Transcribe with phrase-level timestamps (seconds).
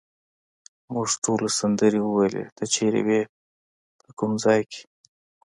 [0.93, 3.21] موږ ټولو سندرې وویلې، ته چیرې وې،
[4.01, 4.81] په کوم ځای کې؟